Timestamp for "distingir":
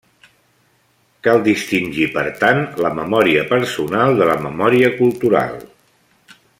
1.47-2.07